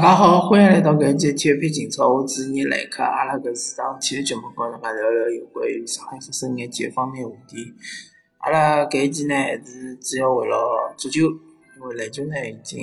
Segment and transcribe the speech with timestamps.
[0.00, 3.02] 大家好，欢迎来到搿一期体育篇情操，我是你来客。
[3.02, 7.74] 阿拉搿是档体育节目，跟大家聊聊有关于上海发生眼体育方面话题。
[8.38, 10.56] 阿拉搿一期呢，还是主要围绕
[10.96, 12.78] 足球，因为篮球呢已经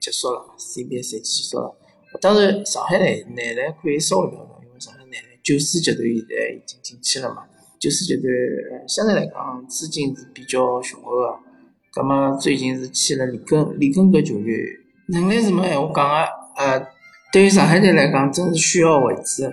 [0.00, 1.76] 结束了，CBA 赛季结束了。
[2.20, 3.06] 当然，上海男
[3.36, 7.44] 男篮可以稍微聊聊，因为上海男篮九四阶段现在已经进去了嘛。
[7.78, 8.26] 九四阶段
[8.88, 11.38] 相对来讲资金是比较雄厚个，
[11.92, 14.58] 葛末最近是签了李根，李根搿球员
[15.10, 16.37] 能力是没闲话讲个。
[16.58, 16.88] 呃，
[17.32, 19.44] 对于上海队来讲，真是需要位置。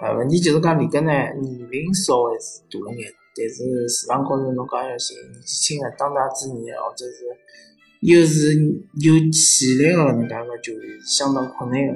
[0.00, 7.28] 呃，问题就是讲李根呢，年龄稍微是大了眼，但是市场高头侬讲要寻年纪轻的当打之年，或者是
[8.00, 8.54] 又是
[8.96, 11.92] 有潜力的能介个球员，相当困难个。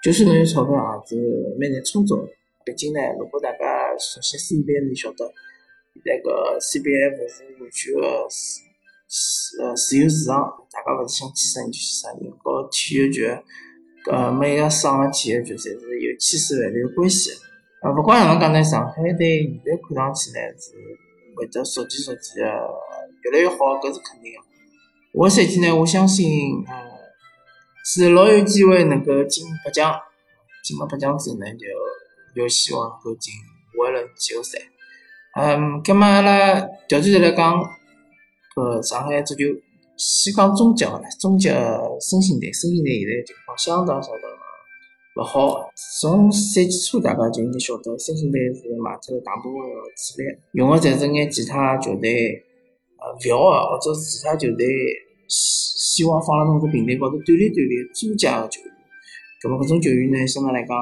[0.00, 2.22] 就算侬有钞票，也是蛮难操作。
[2.64, 5.26] 毕竟呢，如果大家熟悉 CBA，你晓得
[5.94, 8.28] 现在个 CBA 勿是完全个
[9.08, 13.26] 自呃自由市场，大家勿是想签啥人就签啥人，搞体育局。
[14.10, 17.30] 呃，每个省个体育局侪是有千丝万缕关系。
[17.82, 20.72] 呃，不管哪能讲呢，上海队现在看上去呢是
[21.36, 22.50] 会得逐渐逐渐个
[23.22, 25.28] 越来越好，搿是肯定个。
[25.28, 26.74] 下赛季呢，我相信，呃，
[27.84, 29.94] 是老有机会能够进八强。
[30.64, 31.66] 进了八强之后呢，就
[32.42, 33.32] 有希望能够进
[33.76, 34.58] 五二轮季后赛。
[35.34, 37.62] 嗯，葛末阿拉调转来讲，
[38.56, 39.44] 搿上海足球。
[39.98, 41.50] 先讲中甲个唻，中甲
[41.98, 44.30] 申鑫队，申鑫队现在情况相当相当
[45.18, 45.68] 勿好。
[46.00, 52.30] 从赛季初大家就应该晓得，申鑫队是卖出了大部分个主力，用的侪是眼其他球队
[53.02, 54.64] 呃勿要个，或者是其他球队
[55.26, 58.70] 希望放辣侬个平台高头锻炼锻炼租借个球员。
[59.42, 60.78] 搿么搿种球员呢，相对来讲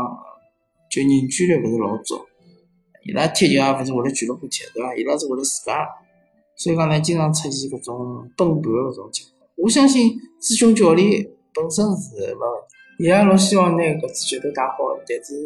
[0.92, 2.20] 就凝聚力勿是老足，
[3.08, 4.95] 伊拉踢球也勿是为了俱乐部踢，对伐？
[4.95, 5.89] 伊拉是为了自家。
[6.56, 9.48] 所以讲呢，经常出现搿种崩盘搿种情况。
[9.56, 14.96] 我相信志雄教练本身是没问题，伊也老希望拿搿支球队打好。
[15.06, 15.36] 但是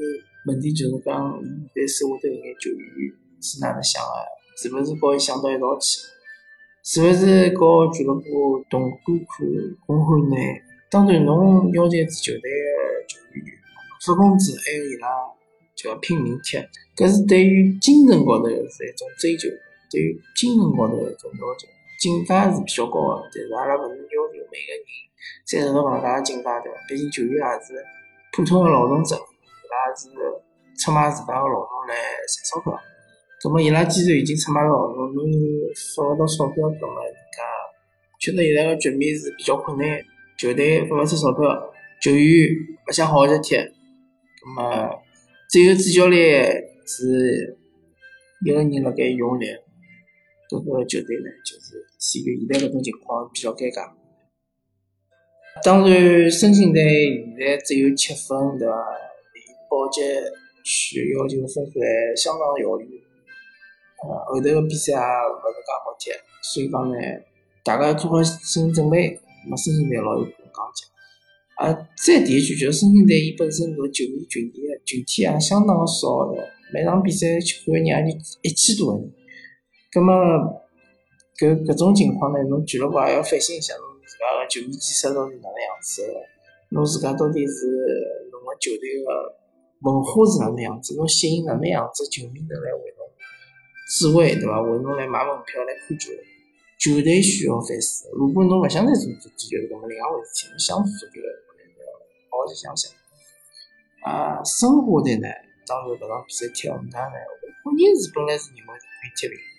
[0.46, 1.34] 问题就是讲，
[1.74, 3.12] 伊手下头有眼球员
[3.42, 4.14] 是哪能想个？
[4.56, 6.00] 是勿是和伊想到一道去？
[6.82, 9.44] 是勿是和俱乐部同甘苦
[9.86, 10.38] 共患难？
[10.90, 12.66] 当然，侬要求一支球队个
[13.08, 13.44] 球员
[14.06, 15.08] 发工资，还有伊拉
[15.74, 16.56] 就要拼命踢，
[16.96, 19.48] 搿是对于精神高头是一种追求。
[19.90, 21.66] 对于精神高头一种要求，
[22.00, 24.80] 境界是比较高的，但是阿拉勿是要求每个人
[25.44, 26.78] 侪达到搿能介个境界，对伐？
[26.88, 27.74] 毕竟球员也是
[28.32, 30.08] 普通个劳动者，伊拉是
[30.78, 32.78] 出卖自家个劳动来赚钞票。
[33.42, 35.38] 葛末伊拉既然已经出卖了劳动，侬又
[35.96, 37.42] 发勿到钞票，葛末人家
[38.20, 40.00] 确实现在个局面是比较困难。
[40.38, 42.48] 球队发勿出钞票，球员
[42.86, 45.02] 勿想好好踢，葛末
[45.50, 47.58] 只有主教练是
[48.44, 49.46] 一个人辣盖用力。
[50.58, 53.92] 搿个球队呢，就是现于现在搿种情况比较尴尬。
[55.62, 56.82] 当然，申鑫队
[57.36, 58.74] 现在只有七分，对伐？
[59.34, 59.38] 离
[59.68, 60.00] 保级
[60.64, 62.88] 区要求分数还相当遥远。
[64.02, 66.10] 呃，后头个比赛也勿是介好踢，
[66.42, 66.96] 所以讲呢，
[67.62, 69.20] 大家做好心理准备。
[69.48, 70.84] 那申鑫队老有可能降级。
[71.56, 79.12] 啊，再提一句，就是申鑫队伊本身搿球迷群体群体也相当少的，每场比赛去看个人也就一千多个人。
[79.90, 80.14] 葛么，
[81.34, 86.06] 搿搿种情况呢，侬俱乐部也要反省一下，侬自家个球员建设到底哪能样子？
[86.70, 87.66] 侬自家到底是
[88.30, 89.34] 侬个球队个
[89.82, 90.94] 文化是哪能样子？
[90.94, 93.02] 侬吸引哪能样子球迷能来为侬
[93.98, 94.62] 助威，对伐？
[94.62, 96.14] 为侬来买门票来看球？
[96.78, 98.06] 球队需要反思。
[98.14, 100.46] 如果侬勿想再做足球，就是搿么另外回事体。
[100.54, 101.82] 侬想做足球，侬要
[102.30, 102.86] 好好去想想。
[104.06, 105.26] 啊，申花队呢，
[105.66, 107.18] 当然搿场比赛踢恒大呢，
[107.66, 109.49] 我个人是本来是认为是可以踢平。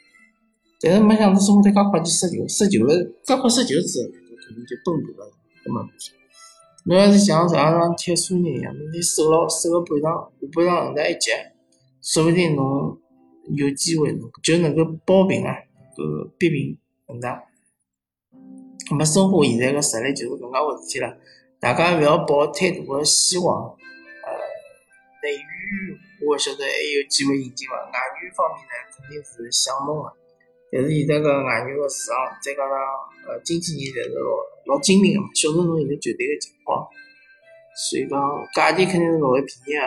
[0.84, 2.94] 但是没想到申花队介快就失球，失球了，
[3.24, 5.32] 介快失球之后，就肯定就崩盘了，
[5.64, 6.16] 根本不行。
[6.86, 11.30] 侬要是像上场踢苏宁一样，侬就守牢守个半场，下半场人家一急，
[12.02, 12.98] 说不定侬
[13.56, 15.54] 有机会侬就能够保平啊，
[15.96, 17.44] 搿逼平恒大。
[18.90, 21.16] 那么申花现在个实力就是搿能介回事体了，
[21.60, 23.70] 大家勿要抱太大个希望。
[23.70, 24.30] 呃，
[25.22, 27.76] 内娱我晓得还有机会引进伐？
[27.78, 30.12] 外援方面呢，肯定是想弄个。
[30.72, 32.72] 但是现在个外援个市场，再加上
[33.28, 36.88] 呃经纪人侪是老老精明个嘛，晓得侬现在球队个情况，
[37.76, 38.16] 所以讲
[38.56, 39.84] 价钿肯定是勿会便宜个。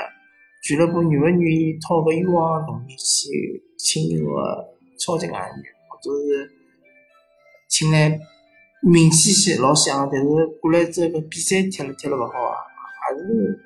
[0.60, 4.28] 俱乐部愿勿愿意掏个冤枉个动力去请一个
[4.98, 5.56] 超级外援，
[5.88, 6.50] 或者是
[7.68, 8.20] 请来
[8.80, 10.26] 名气些老响，但是
[10.60, 12.56] 过来之后个比赛踢了踢了勿好啊，
[13.00, 13.60] 还是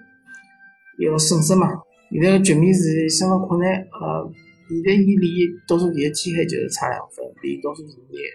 [0.98, 1.68] 要损失嘛。
[2.10, 4.30] 现在个局面是相当困难，呃。
[4.68, 8.28] 现在伊离倒数第一天海就是差两分，离倒数第二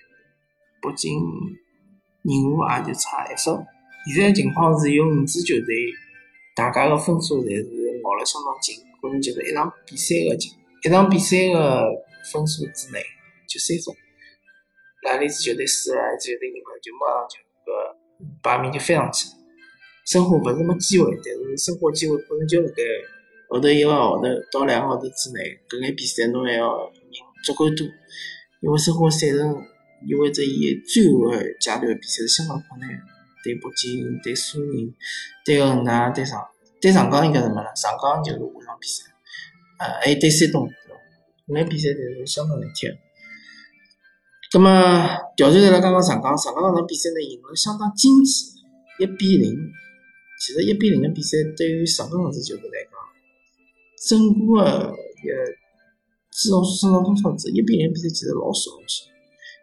[0.81, 1.21] 北京
[2.23, 3.53] 人和也就差一分。
[4.13, 5.93] 现在情况是有五支球队
[6.55, 7.69] 大家个分数侪是
[8.01, 11.87] 咬了相当紧，可能就是一场比赛个，一场比赛个
[12.31, 12.99] 分数之内
[13.47, 13.95] 就三分，
[15.05, 17.71] 哪一支球队输了，支球队赢了，就马上就搿
[18.41, 19.35] 排名就翻上去了。
[20.05, 22.83] 申花勿是没机会，但是申花机会可能就辣盖
[23.49, 27.85] 后头一个号头到两个号头之内，搿眼比赛侬还要赢足够多，
[28.61, 29.63] 因为申花赛程
[30.07, 32.89] 意味着伊最后个阶段比赛是相当困难，
[33.43, 34.93] 对北京、对苏宁、
[35.45, 36.39] 对恒大、对上
[36.81, 39.05] 对上港应该是没了，上港就是下场比赛，
[39.79, 40.69] 呃，还有对山东，
[41.47, 42.87] 搿眼比赛侪是相当难踢。
[44.51, 44.69] 葛末
[45.35, 48.47] 调转头来讲讲上港，上港搿场比赛呢赢了相当惊奇，
[48.99, 49.55] 一比零。
[50.39, 52.61] 其实一比零个比赛对于上港搿支球来
[52.91, 52.91] 讲，
[54.07, 55.25] 整个个一
[56.29, 59.05] 自从升上中超之后，一比零比赛其实老少老少。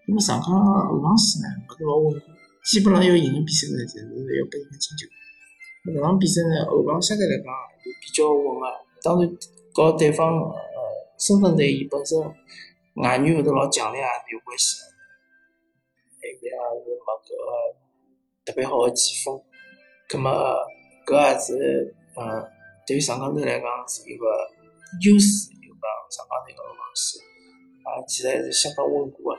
[0.06, 2.26] 因为上港后防线呢勿是老稳固，
[2.64, 4.06] 基本上要赢个比赛呢，就是
[4.38, 5.06] 要被人家进球。
[5.84, 7.46] 搿场比赛呢，后防相对来讲
[7.84, 8.66] 就比较稳个，
[9.02, 9.28] 当然
[9.74, 10.56] 搞对方呃
[11.18, 12.18] 深圳队伊本身
[12.94, 14.88] 外援后头老强力也是有关系个，
[16.22, 17.30] 还有也是没个
[18.44, 19.40] 特别好的前锋。
[20.08, 20.32] 葛末
[21.06, 22.42] 搿也是，嗯，
[22.90, 24.26] 对于上港队来讲是一个
[25.06, 27.22] 优势，就讲上港队个防线，
[27.86, 29.38] 啊，其实还是相当稳固个。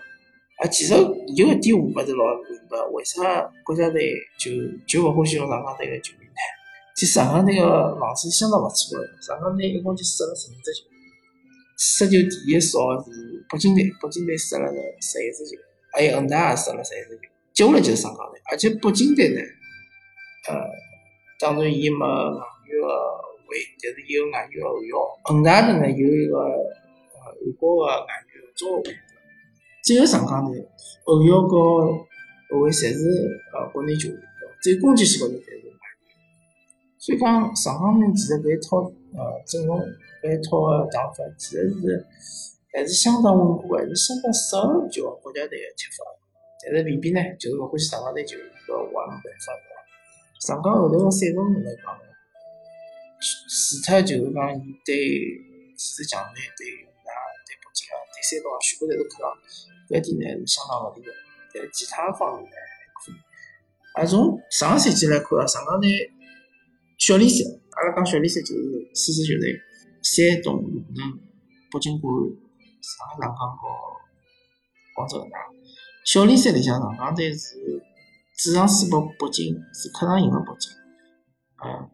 [0.64, 0.96] 啊，其实
[1.36, 3.20] 有一点我勿是老明白，为啥
[3.66, 4.56] 国家队就
[4.88, 6.40] 就勿欢喜用上港队个球员呢？
[6.96, 10.88] 其实上港队个防守相当勿错个，上港队一共就失了十二只球，
[11.76, 13.12] 失球第一少是
[13.52, 14.64] 北京队，北京队失了
[15.04, 15.60] 十一只球，
[15.92, 19.42] 还有恒大也失了十一只球，接下来就是上港队，而且北京队呢。
[20.48, 20.56] 呃，
[21.38, 22.88] 当然，伊没外援个
[23.52, 24.96] 位，但是有外援个后腰。
[25.28, 28.96] 恒大队呢有一个呃韩国的外援中后卫，
[29.84, 30.64] 只有上港队
[31.04, 31.92] 后腰和
[32.50, 33.04] 后卫侪是
[33.54, 34.18] 呃国内球员，
[34.64, 36.10] 只有攻击线高头才是外援。
[36.98, 38.80] 所以讲上港队其实这一套
[39.14, 39.78] 呃阵容
[40.22, 42.06] 这一套个打法，其实是
[42.74, 46.06] 还是相当稳固个，是相当适合叫国家队个踢法。
[46.64, 49.50] 但是偏偏呢，就是勿欢喜上港队球员，搿我也没办法。
[50.46, 52.06] 上港后头个赛程来讲呢，
[53.22, 54.96] 除脱就是讲伊对
[55.78, 56.68] 其实强队、对
[57.06, 57.14] 啊、
[57.46, 59.30] 对北京啊、对山东啊，全部侪是客场，
[59.90, 61.12] 搿点呢是相当勿利个。
[61.54, 63.16] 但其他方面呢还可以。
[63.94, 66.12] 啊，从上个赛季来看啊，上港队
[66.98, 67.46] 小联赛，
[67.78, 69.54] 阿拉讲小联赛就是四支球队：
[70.02, 71.20] 山东鲁能、
[71.72, 72.26] 北京国安、
[72.82, 73.70] 上海上港和
[74.96, 75.38] 广州恒大。
[76.06, 77.84] 小联赛里向上港队是。
[78.44, 80.74] 主场输拨北京，是客场赢了北京。
[81.58, 81.86] 啊，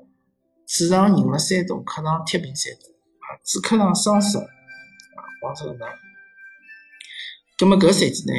[0.67, 2.91] 主场赢了山东，客场踢平山东。
[3.23, 4.41] 啊，主客场双胜。
[4.41, 5.87] 啊，广州恒大。
[7.57, 8.33] 葛末搿赛季呢，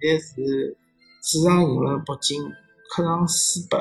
[0.00, 0.78] 现在是
[1.20, 2.40] 主场赢了北京，
[2.90, 3.76] 客场输拨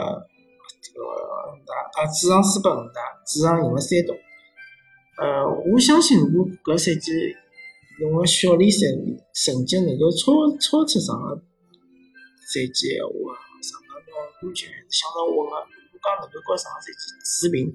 [0.81, 1.05] 这个
[1.51, 2.01] 恒大。
[2.01, 4.17] 啊，主场输拨恒大，主场赢了山东。
[5.21, 7.11] 呃，我相信如果搿赛季
[8.01, 8.87] 侬个小联赛
[9.33, 11.37] 成绩能够超超出上个
[12.41, 13.37] 赛季个话，
[14.41, 15.72] 冠军还是相当稳个。
[16.03, 17.71] 如果讲能够和上个赛季持平，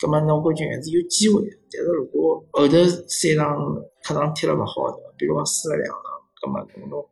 [0.00, 1.44] 葛末侬冠军还是有机会。
[1.70, 2.72] 但是如果后头
[3.06, 3.60] 三场
[4.02, 5.12] 客场踢了勿好，对伐？
[5.18, 6.00] 比如讲输了两场，
[6.40, 7.04] 葛末侬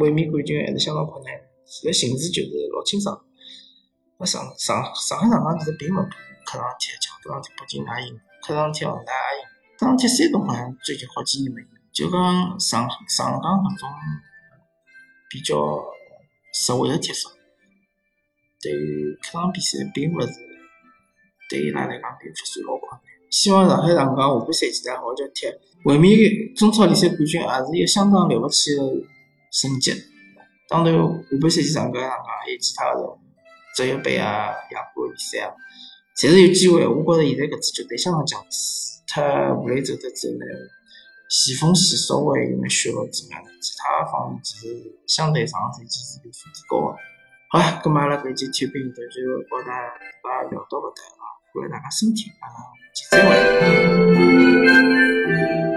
[0.00, 1.32] 卫冕冠军还是相当困难。
[1.66, 3.12] 现在形势就是老清爽。
[4.18, 6.00] 那上上上海上港其实并没
[6.46, 9.44] 客场踢强，客场踢北京也赢，客场踢恒大也赢，
[9.76, 11.68] 客场踢山东好像最近好几年没赢。
[11.92, 13.88] 就讲上上港搿种
[15.28, 15.84] 比较
[16.54, 17.30] 实惠的踢法。
[18.62, 20.28] 对于客场比赛，并勿是
[21.50, 23.02] 对伊拉来讲并勿算老困难。
[23.28, 25.50] 希望上海上港下半赛季呢，好叫踢
[25.84, 28.82] 卫冕中超联赛冠军，也是一个相当了不起的
[29.50, 29.92] 成绩。
[30.68, 31.00] 当然，下
[31.40, 33.00] 半赛季上港上港还有其他的
[33.74, 35.50] 职业杯啊、亚冠比赛啊，
[36.16, 36.86] 侪是有机会。
[36.86, 39.20] 我觉着现在搿支球队相当强势，脱
[39.58, 40.44] 武磊走脱之后呢，
[41.28, 46.96] 前锋线稍微有眼削弱之外，其他方面其实相对上个赛季是比素质高个。
[47.52, 52.48] 好，咁么阿拉搿期体育频道就和大家聊到搿搭啊，祝大家身体啊，
[53.10, 55.01] 再会。